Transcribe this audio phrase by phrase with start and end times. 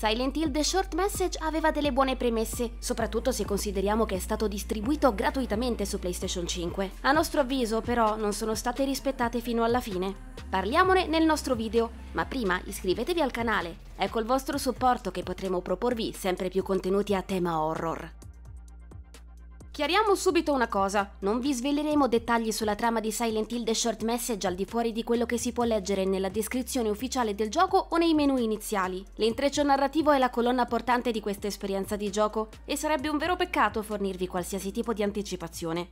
[0.00, 4.48] Silent Hill The Short Message aveva delle buone premesse, soprattutto se consideriamo che è stato
[4.48, 6.92] distribuito gratuitamente su PlayStation 5.
[7.02, 10.32] A nostro avviso, però, non sono state rispettate fino alla fine.
[10.48, 13.80] Parliamone nel nostro video, ma prima iscrivetevi al canale.
[13.94, 18.19] È col vostro supporto che potremo proporvi sempre più contenuti a tema horror.
[19.80, 24.02] Chiariamo subito una cosa, non vi sveleremo dettagli sulla trama di Silent Hill The Short
[24.02, 27.86] Message al di fuori di quello che si può leggere nella descrizione ufficiale del gioco
[27.88, 29.02] o nei menu iniziali.
[29.14, 33.36] L'intreccio narrativo è la colonna portante di questa esperienza di gioco e sarebbe un vero
[33.36, 35.88] peccato fornirvi qualsiasi tipo di anticipazione.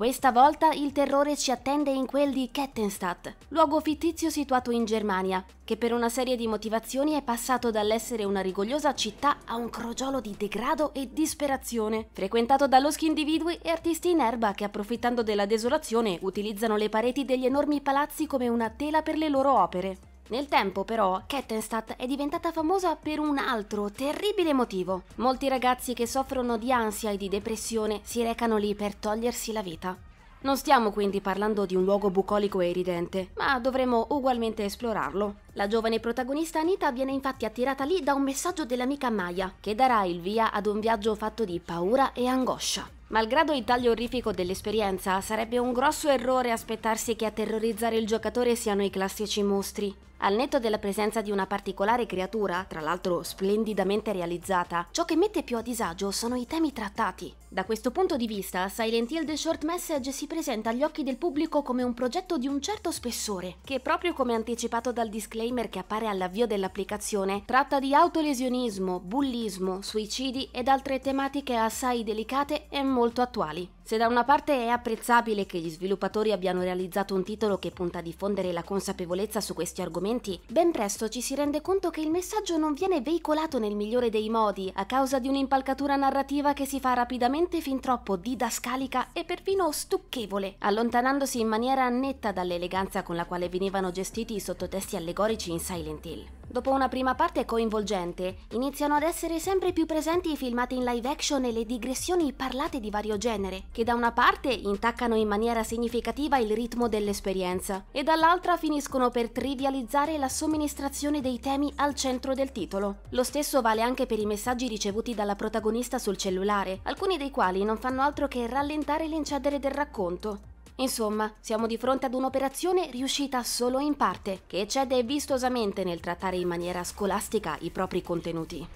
[0.00, 5.44] Questa volta il terrore ci attende in quel di Kettenstadt, luogo fittizio situato in Germania,
[5.62, 10.22] che per una serie di motivazioni è passato dall'essere una rigogliosa città a un crogiolo
[10.22, 15.44] di degrado e disperazione, frequentato da loschi individui e artisti in erba che approfittando della
[15.44, 20.09] desolazione utilizzano le pareti degli enormi palazzi come una tela per le loro opere.
[20.30, 25.02] Nel tempo, però, Kettenstadt è diventata famosa per un altro terribile motivo.
[25.16, 29.62] Molti ragazzi che soffrono di ansia e di depressione si recano lì per togliersi la
[29.62, 29.96] vita.
[30.42, 35.34] Non stiamo quindi parlando di un luogo bucolico e eridente, ma dovremo ugualmente esplorarlo.
[35.60, 40.04] La giovane protagonista Anita viene infatti attirata lì da un messaggio dell'amica Maya, che darà
[40.04, 42.88] il via ad un viaggio fatto di paura e angoscia.
[43.08, 48.54] Malgrado il taglio orrifico dell'esperienza, sarebbe un grosso errore aspettarsi che a terrorizzare il giocatore
[48.54, 49.94] siano i classici mostri.
[50.22, 55.42] Al netto della presenza di una particolare creatura, tra l'altro splendidamente realizzata, ciò che mette
[55.42, 57.34] più a disagio sono i temi trattati.
[57.48, 61.16] Da questo punto di vista, Silent Hill The Short Message si presenta agli occhi del
[61.16, 65.78] pubblico come un progetto di un certo spessore, che proprio come anticipato dal disclaimer che
[65.78, 73.20] appare all'avvio dell'applicazione, tratta di autolesionismo, bullismo, suicidi ed altre tematiche assai delicate e molto
[73.20, 73.79] attuali.
[73.90, 77.98] Se da una parte è apprezzabile che gli sviluppatori abbiano realizzato un titolo che punta
[77.98, 82.08] a diffondere la consapevolezza su questi argomenti, ben presto ci si rende conto che il
[82.08, 86.78] messaggio non viene veicolato nel migliore dei modi a causa di un'impalcatura narrativa che si
[86.78, 93.24] fa rapidamente fin troppo didascalica e perfino stucchevole, allontanandosi in maniera netta dall'eleganza con la
[93.24, 96.39] quale venivano gestiti i sottotesti allegorici in Silent Hill.
[96.52, 101.08] Dopo una prima parte coinvolgente, iniziano ad essere sempre più presenti i filmati in live
[101.08, 105.62] action e le digressioni parlate di vario genere, che da una parte intaccano in maniera
[105.62, 112.34] significativa il ritmo dell'esperienza e dall'altra finiscono per trivializzare la somministrazione dei temi al centro
[112.34, 113.02] del titolo.
[113.10, 117.62] Lo stesso vale anche per i messaggi ricevuti dalla protagonista sul cellulare, alcuni dei quali
[117.62, 120.49] non fanno altro che rallentare l'incedere del racconto.
[120.80, 126.36] Insomma, siamo di fronte ad un'operazione riuscita solo in parte, che eccede vistosamente nel trattare
[126.36, 128.66] in maniera scolastica i propri contenuti.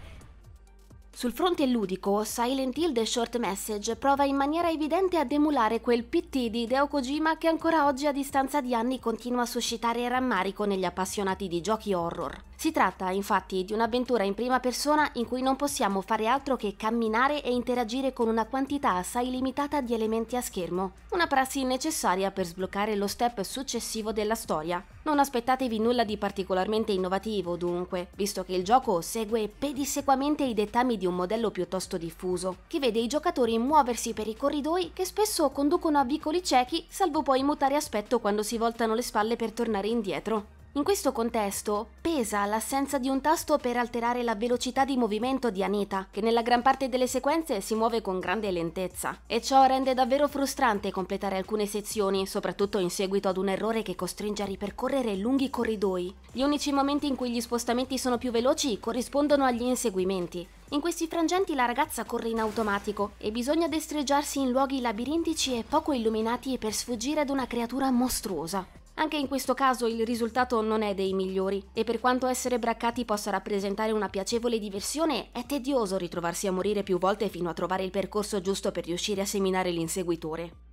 [1.17, 6.03] Sul fronte ludico, Silent Hill The Short Message prova in maniera evidente ad emulare quel
[6.03, 10.65] PT di Hideo Kojima che ancora oggi a distanza di anni continua a suscitare rammarico
[10.65, 12.43] negli appassionati di giochi horror.
[12.57, 16.75] Si tratta infatti di un'avventura in prima persona in cui non possiamo fare altro che
[16.77, 22.33] camminare e interagire con una quantità assai limitata di elementi a schermo, una prassi necessaria
[22.33, 24.85] per sbloccare lo step successivo della storia.
[25.05, 30.97] Non aspettatevi nulla di particolarmente innovativo dunque, visto che il gioco segue pedissequamente i dettami
[30.97, 35.51] di un modello piuttosto diffuso, che vede i giocatori muoversi per i corridoi che spesso
[35.51, 39.89] conducono a vicoli ciechi, salvo poi mutare aspetto quando si voltano le spalle per tornare
[39.89, 40.54] indietro.
[40.77, 45.63] In questo contesto pesa l'assenza di un tasto per alterare la velocità di movimento di
[45.63, 49.95] Anita, che nella gran parte delle sequenze si muove con grande lentezza, e ciò rende
[49.95, 55.15] davvero frustrante completare alcune sezioni, soprattutto in seguito ad un errore che costringe a ripercorrere
[55.15, 56.13] lunghi corridoi.
[56.33, 60.45] Gli unici momenti in cui gli spostamenti sono più veloci corrispondono agli inseguimenti.
[60.71, 65.63] In questi frangenti la ragazza corre in automatico e bisogna destreggiarsi in luoghi labirintici e
[65.63, 68.83] poco illuminati per sfuggire ad una creatura mostruosa.
[68.97, 73.05] Anche in questo caso il risultato non è dei migliori e per quanto essere braccati
[73.05, 77.83] possa rappresentare una piacevole diversione, è tedioso ritrovarsi a morire più volte fino a trovare
[77.83, 80.64] il percorso giusto per riuscire a seminare l'inseguitore.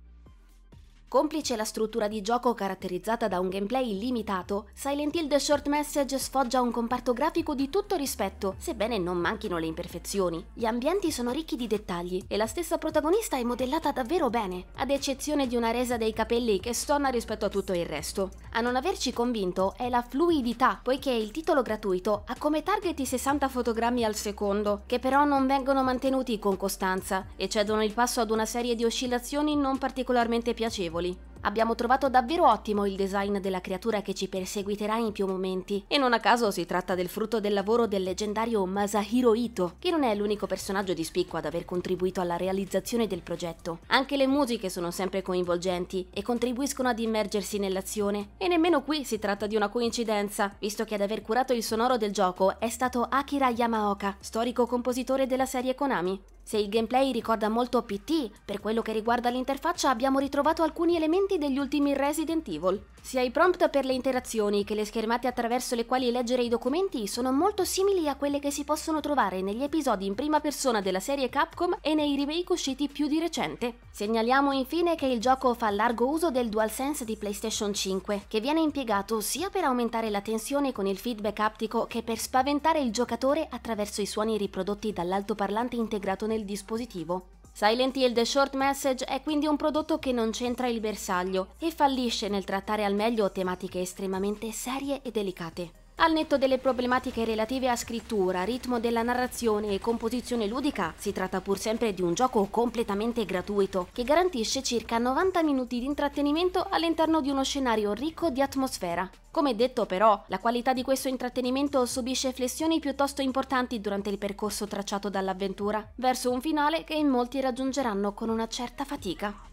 [1.12, 6.18] Complice la struttura di gioco caratterizzata da un gameplay limitato, Silent Hill The Short Message
[6.18, 10.42] sfoggia un comparto grafico di tutto rispetto, sebbene non manchino le imperfezioni.
[10.54, 14.88] Gli ambienti sono ricchi di dettagli e la stessa protagonista è modellata davvero bene, ad
[14.88, 18.30] eccezione di una resa dei capelli che stona rispetto a tutto il resto.
[18.52, 23.04] A non averci convinto è la fluidità, poiché il titolo gratuito ha come target i
[23.04, 28.22] 60 fotogrammi al secondo, che però non vengono mantenuti con costanza e cedono il passo
[28.22, 31.00] ad una serie di oscillazioni non particolarmente piacevoli.
[31.44, 35.98] Abbiamo trovato davvero ottimo il design della creatura che ci perseguiterà in più momenti, e
[35.98, 40.04] non a caso si tratta del frutto del lavoro del leggendario Masahiro Ito, che non
[40.04, 43.80] è l'unico personaggio di spicco ad aver contribuito alla realizzazione del progetto.
[43.88, 49.18] Anche le musiche sono sempre coinvolgenti e contribuiscono ad immergersi nell'azione, e nemmeno qui si
[49.18, 53.02] tratta di una coincidenza, visto che ad aver curato il sonoro del gioco è stato
[53.10, 56.22] Akira Yamaoka, storico compositore della serie Konami.
[56.42, 61.38] Se il gameplay ricorda molto PT, per quello che riguarda l'interfaccia abbiamo ritrovato alcuni elementi
[61.38, 62.82] degli ultimi Resident Evil.
[63.04, 67.08] Sia i prompt per le interazioni che le schermate attraverso le quali leggere i documenti
[67.08, 71.00] sono molto simili a quelle che si possono trovare negli episodi in prima persona della
[71.00, 73.78] serie Capcom e nei remake usciti più di recente.
[73.90, 78.60] Segnaliamo infine che il gioco fa largo uso del DualSense di PlayStation 5, che viene
[78.60, 83.48] impiegato sia per aumentare la tensione con il feedback aptico che per spaventare il giocatore
[83.50, 87.28] attraverso i suoni riprodotti dall'altoparlante integrato nel dispositivo.
[87.52, 91.70] Silent Hill The Short Message è quindi un prodotto che non c'entra il bersaglio e
[91.70, 95.81] fallisce nel trattare al meglio tematiche estremamente serie e delicate.
[95.96, 101.40] Al netto delle problematiche relative a scrittura, ritmo della narrazione e composizione ludica, si tratta
[101.40, 107.20] pur sempre di un gioco completamente gratuito, che garantisce circa 90 minuti di intrattenimento all'interno
[107.20, 109.08] di uno scenario ricco di atmosfera.
[109.30, 114.66] Come detto però, la qualità di questo intrattenimento subisce flessioni piuttosto importanti durante il percorso
[114.66, 119.50] tracciato dall'avventura, verso un finale che in molti raggiungeranno con una certa fatica.